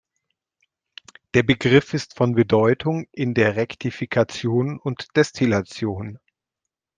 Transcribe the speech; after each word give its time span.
Der 1.35 1.43
Begriff 1.43 1.93
ist 1.93 2.15
von 2.17 2.33
Bedeutung 2.33 3.05
in 3.11 3.35
der 3.35 3.55
Rektifikation 3.55 4.79
und 4.79 5.15
Destillation. 5.15 6.17